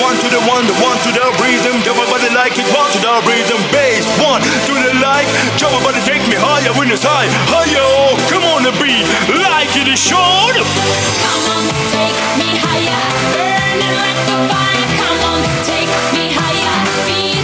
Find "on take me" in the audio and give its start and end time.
11.52-12.56, 15.36-16.32